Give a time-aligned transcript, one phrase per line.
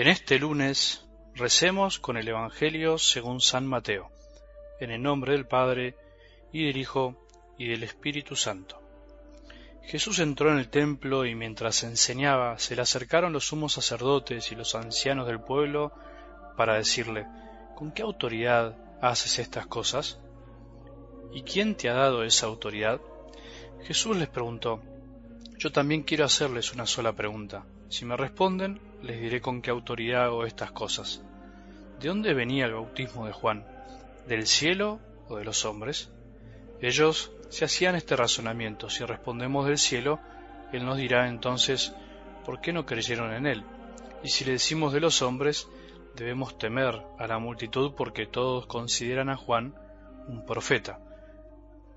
[0.00, 4.10] En este lunes recemos con el Evangelio según San Mateo,
[4.80, 5.94] en el nombre del Padre,
[6.50, 7.28] y del Hijo,
[7.58, 8.80] y del Espíritu Santo.
[9.82, 14.54] Jesús entró en el templo y mientras enseñaba se le acercaron los sumos sacerdotes y
[14.54, 15.92] los ancianos del pueblo
[16.56, 17.26] para decirle,
[17.76, 20.18] ¿con qué autoridad haces estas cosas?
[21.34, 23.02] ¿Y quién te ha dado esa autoridad?
[23.82, 24.82] Jesús les preguntó,
[25.58, 27.66] yo también quiero hacerles una sola pregunta.
[27.90, 31.24] Si me responden, les diré con qué autoridad hago estas cosas.
[31.98, 33.66] ¿De dónde venía el bautismo de Juan?
[34.28, 36.08] ¿Del cielo o de los hombres?
[36.80, 38.88] Ellos se hacían este razonamiento.
[38.88, 40.20] Si respondemos del cielo,
[40.72, 41.92] Él nos dirá entonces,
[42.46, 43.64] ¿por qué no creyeron en Él?
[44.22, 45.68] Y si le decimos de los hombres,
[46.14, 49.74] debemos temer a la multitud porque todos consideran a Juan
[50.28, 51.00] un profeta.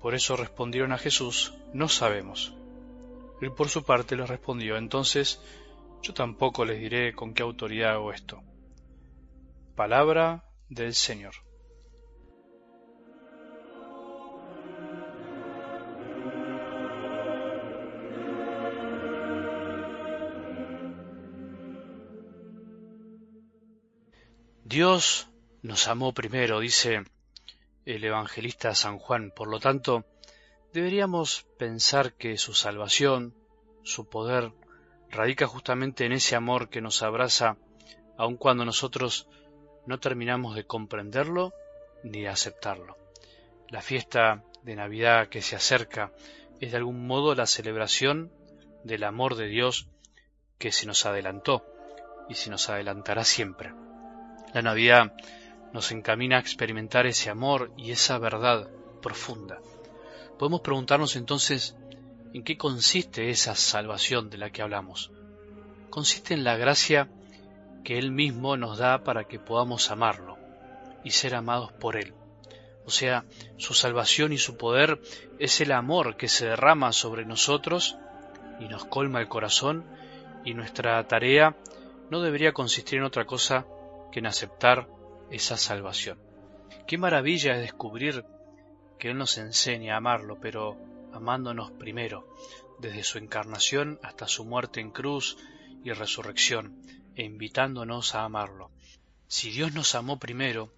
[0.00, 2.54] Por eso respondieron a Jesús, no sabemos.
[3.42, 5.42] Él por su parte les respondió, entonces
[6.02, 8.42] yo tampoco les diré con qué autoridad hago esto.
[9.76, 11.34] Palabra del Señor.
[24.64, 25.28] Dios
[25.60, 27.04] nos amó primero, dice
[27.84, 29.30] el evangelista San Juan.
[29.30, 30.04] Por lo tanto,
[30.72, 33.34] deberíamos pensar que su salvación,
[33.84, 34.52] su poder,
[35.12, 37.56] radica justamente en ese amor que nos abraza
[38.16, 39.28] aun cuando nosotros
[39.86, 41.52] no terminamos de comprenderlo
[42.02, 42.96] ni de aceptarlo.
[43.68, 46.12] La fiesta de Navidad que se acerca
[46.60, 48.32] es de algún modo la celebración
[48.84, 49.88] del amor de Dios
[50.58, 51.64] que se nos adelantó
[52.28, 53.74] y se nos adelantará siempre.
[54.54, 55.12] La Navidad
[55.72, 59.60] nos encamina a experimentar ese amor y esa verdad profunda.
[60.38, 61.76] Podemos preguntarnos entonces
[62.34, 65.10] ¿En qué consiste esa salvación de la que hablamos?
[65.90, 67.08] Consiste en la gracia
[67.84, 70.38] que Él mismo nos da para que podamos amarlo
[71.04, 72.14] y ser amados por Él.
[72.86, 73.24] O sea,
[73.58, 74.98] su salvación y su poder
[75.38, 77.98] es el amor que se derrama sobre nosotros
[78.58, 79.84] y nos colma el corazón
[80.44, 81.54] y nuestra tarea
[82.10, 83.66] no debería consistir en otra cosa
[84.10, 84.88] que en aceptar
[85.30, 86.18] esa salvación.
[86.86, 88.24] Qué maravilla es descubrir
[88.98, 90.78] que Él nos enseña a amarlo, pero
[91.12, 92.28] amándonos primero,
[92.78, 95.36] desde su encarnación hasta su muerte en cruz
[95.84, 96.82] y resurrección,
[97.14, 98.70] e invitándonos a amarlo.
[99.28, 100.72] Si Dios nos amó primero,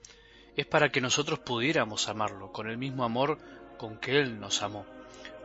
[0.57, 3.39] es para que nosotros pudiéramos amarlo con el mismo amor
[3.77, 4.87] con que Él nos amó,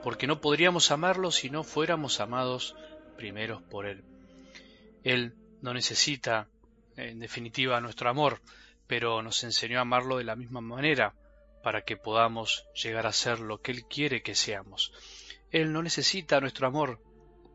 [0.04, 2.76] porque no podríamos amarlo si no fuéramos amados
[3.18, 4.04] primero por Él.
[5.04, 6.48] Él no necesita,
[6.96, 8.42] en definitiva, nuestro amor,
[8.88, 11.14] pero nos enseñó a amarlo de la misma manera,
[11.64, 14.94] para que podamos llegar a ser lo que Él quiere que seamos.
[15.52, 17.02] Él no necesita nuestro amor,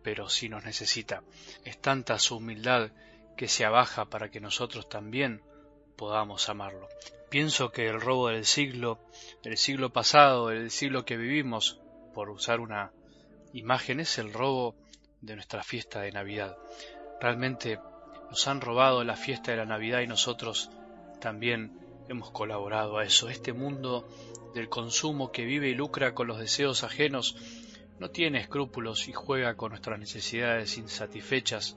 [0.03, 1.23] pero sí nos necesita.
[1.65, 2.91] Es tanta su humildad
[3.37, 5.43] que se abaja para que nosotros también
[5.97, 6.89] podamos amarlo.
[7.31, 9.01] Pienso que el robo del siglo,
[9.43, 11.81] del siglo pasado, del siglo que vivimos,
[12.15, 12.93] por usar una
[13.53, 14.77] imagen, es el robo
[15.21, 16.57] de nuestra fiesta de Navidad.
[17.21, 17.81] Realmente
[18.31, 20.71] nos han robado la fiesta de la Navidad y nosotros
[21.21, 23.29] también hemos colaborado a eso.
[23.29, 24.09] Este mundo
[24.55, 27.37] del consumo que vive y lucra con los deseos ajenos
[27.99, 31.77] no tiene escrúpulos y juega con nuestras necesidades insatisfechas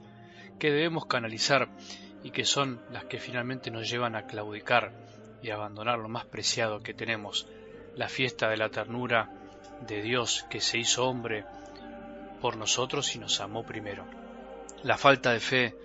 [0.58, 1.68] que debemos canalizar
[2.22, 4.92] y que son las que finalmente nos llevan a claudicar
[5.42, 7.46] y abandonar lo más preciado que tenemos,
[7.94, 9.30] la fiesta de la ternura
[9.86, 11.44] de Dios que se hizo hombre
[12.40, 14.04] por nosotros y nos amó primero.
[14.82, 15.76] La falta de fe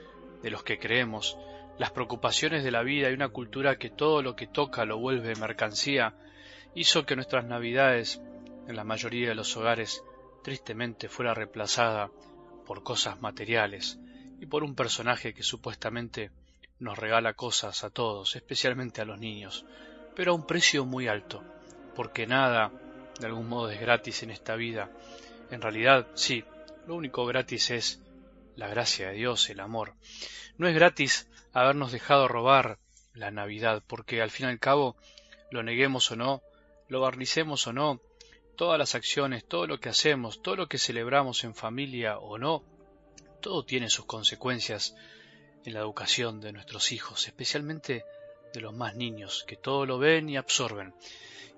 [0.41, 1.37] de los que creemos
[1.78, 5.35] las preocupaciones de la vida y una cultura que todo lo que toca lo vuelve
[5.35, 6.13] mercancía,
[6.75, 8.22] hizo que nuestras navidades,
[8.67, 10.03] en la mayoría de los hogares,
[10.44, 12.12] tristemente fuera reemplazada
[12.66, 14.00] por cosas materiales
[14.39, 16.31] y por un personaje que supuestamente
[16.79, 19.66] nos regala cosas a todos, especialmente a los niños,
[20.16, 21.44] pero a un precio muy alto,
[21.95, 22.71] porque nada
[23.19, 24.89] de algún modo es gratis en esta vida.
[25.51, 26.44] En realidad, sí,
[26.88, 28.01] lo único gratis es
[28.55, 29.95] la gracia de Dios, el amor.
[30.57, 32.79] No es gratis habernos dejado robar
[33.13, 34.95] la Navidad, porque al fin y al cabo,
[35.51, 36.41] lo neguemos o no,
[36.88, 38.01] lo barnicemos o no,
[38.55, 42.63] todas las acciones, todo lo que hacemos, todo lo que celebramos en familia o no,
[43.41, 44.95] todo tiene sus consecuencias
[45.65, 48.06] en la educación de nuestros hijos, especialmente
[48.53, 50.94] de los más niños, que todo lo ven y absorben.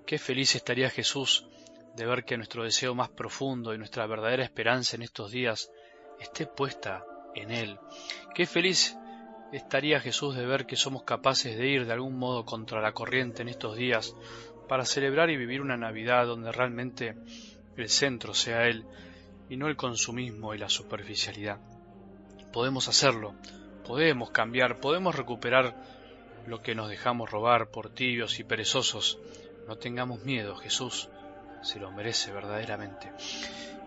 [0.06, 1.46] Qué feliz estaría Jesús
[1.94, 5.70] de ver que nuestro deseo más profundo y nuestra verdadera esperanza en estos días
[6.20, 7.04] esté puesta
[7.34, 7.78] en Él.
[8.34, 8.96] Qué feliz
[9.52, 13.42] estaría Jesús de ver que somos capaces de ir de algún modo contra la corriente
[13.42, 14.14] en estos días
[14.68, 17.16] para celebrar y vivir una Navidad donde realmente
[17.76, 18.84] el centro sea Él
[19.48, 21.58] y no el consumismo y la superficialidad.
[22.52, 23.34] Podemos hacerlo,
[23.86, 25.76] podemos cambiar, podemos recuperar
[26.46, 29.18] lo que nos dejamos robar por tibios y perezosos.
[29.68, 31.08] No tengamos miedo, Jesús
[31.62, 33.12] se lo merece verdaderamente.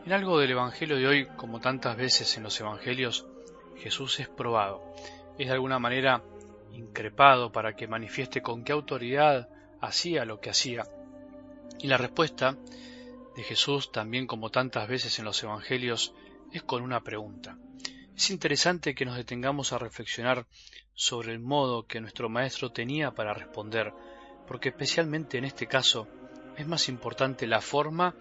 [0.06, 3.28] En algo del Evangelio de hoy, como tantas veces en los Evangelios,
[3.78, 4.82] Jesús es probado,
[5.38, 6.24] es de alguna manera
[6.72, 9.50] increpado para que manifieste con qué autoridad
[9.82, 10.86] hacía lo que hacía.
[11.80, 12.58] Y la respuesta
[13.36, 16.14] de Jesús, también como tantas veces en los Evangelios,
[16.52, 17.58] es con una pregunta.
[18.16, 20.46] Es interesante que nos detengamos a reflexionar
[20.94, 23.94] sobre el modo que nuestro Maestro tenía para responder,
[24.48, 26.08] porque especialmente en este caso
[26.58, 28.16] es más importante la forma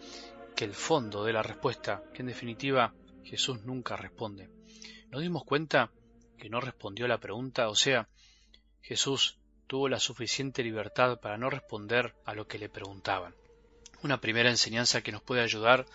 [0.58, 4.48] que el fondo de la respuesta, que en definitiva Jesús nunca responde.
[5.08, 5.92] Nos dimos cuenta
[6.36, 8.08] que no respondió a la pregunta, o sea,
[8.82, 9.38] Jesús
[9.68, 13.36] tuvo la suficiente libertad para no responder a lo que le preguntaban.
[14.02, 15.86] Una primera enseñanza que nos puede ayudar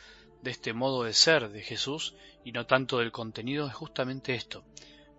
[0.42, 2.16] de este modo de ser de Jesús
[2.46, 4.64] y no tanto del contenido es justamente esto.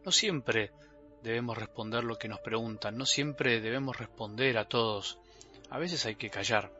[0.06, 0.72] No siempre
[1.22, 5.18] debemos responder lo que nos preguntan, no siempre debemos responder a todos.
[5.68, 6.72] A veces hay que callar.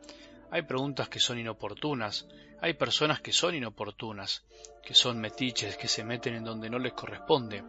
[0.50, 2.26] Hay preguntas que son inoportunas,
[2.61, 4.44] hay personas que son inoportunas,
[4.82, 7.62] que son metiches, que se meten en donde no les corresponde.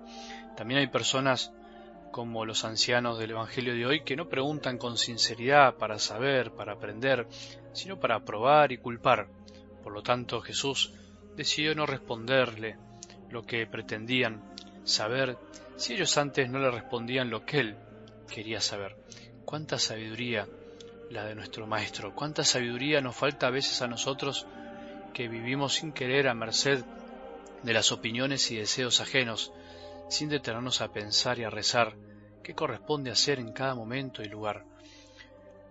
[0.56, 1.52] También hay personas
[2.12, 6.74] como los ancianos del Evangelio de hoy que no preguntan con sinceridad para saber, para
[6.74, 7.28] aprender,
[7.74, 9.28] sino para probar y culpar.
[9.84, 10.94] Por lo tanto, Jesús
[11.36, 12.78] decidió no responderle
[13.30, 14.42] lo que pretendían
[14.86, 15.38] saber
[15.76, 17.76] si ellos antes no le respondían lo que él
[18.34, 18.96] quería saber.
[19.44, 20.48] Cuánta sabiduría
[21.10, 24.48] la de nuestro Maestro, cuánta sabiduría nos falta a veces a nosotros
[25.14, 26.84] que vivimos sin querer a merced
[27.64, 29.52] de las opiniones y deseos ajenos,
[30.10, 31.96] sin detenernos a pensar y a rezar
[32.44, 34.66] qué corresponde hacer en cada momento y lugar.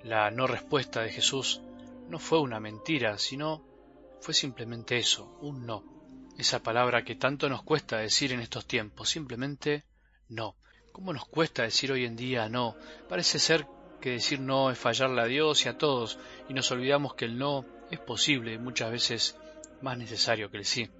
[0.02, 1.60] La no respuesta de Jesús
[2.08, 3.64] no fue una mentira, sino
[4.20, 5.84] fue simplemente eso, un no.
[6.36, 9.84] Esa palabra que tanto nos cuesta decir en estos tiempos, simplemente
[10.28, 10.56] no.
[10.92, 12.76] ¿Cómo nos cuesta decir hoy en día no?
[13.08, 13.66] Parece ser
[14.04, 17.38] que decir no es fallarle a Dios y a todos, y nos olvidamos que el
[17.38, 19.34] no es posible muchas veces
[19.80, 20.90] más necesario que el sí.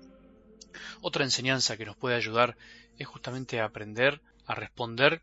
[1.03, 2.57] Otra enseñanza que nos puede ayudar
[2.97, 5.21] es justamente aprender a responder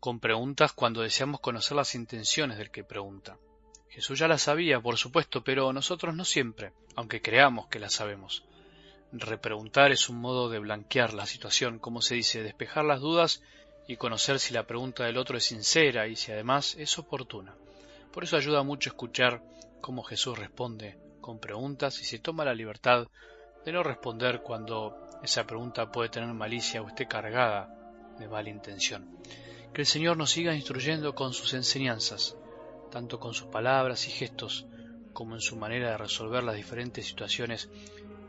[0.00, 3.38] con preguntas cuando deseamos conocer las intenciones del que pregunta.
[3.88, 8.42] Jesús ya las sabía, por supuesto, pero nosotros no siempre, aunque creamos que las sabemos.
[9.12, 13.44] Repreguntar es un modo de blanquear la situación, como se dice, despejar las dudas
[13.86, 17.54] y conocer si la pregunta del otro es sincera y si además es oportuna.
[18.12, 19.42] Por eso ayuda mucho escuchar
[19.80, 23.08] cómo Jesús responde con preguntas y se toma la libertad
[23.64, 27.68] de no responder cuando esa pregunta puede tener malicia o esté cargada
[28.18, 29.18] de mala intención.
[29.72, 32.36] Que el Señor nos siga instruyendo con sus enseñanzas,
[32.90, 34.66] tanto con sus palabras y gestos,
[35.12, 37.70] como en su manera de resolver las diferentes situaciones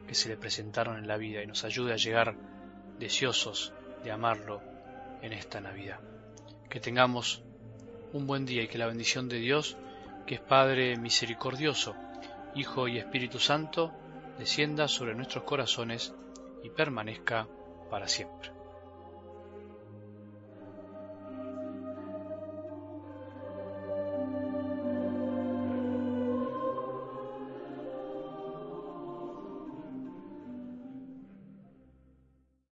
[0.07, 2.35] que se le presentaron en la vida y nos ayude a llegar
[2.99, 3.73] deseosos
[4.03, 4.72] de amarlo
[5.23, 5.99] en esta Navidad.
[6.69, 7.41] Que tengamos
[8.11, 9.77] un buen día y que la bendición de Dios,
[10.27, 11.95] que es Padre misericordioso,
[12.53, 13.91] Hijo y Espíritu Santo,
[14.37, 16.13] descienda sobre nuestros corazones
[16.63, 17.47] y permanezca
[17.89, 18.62] para siempre.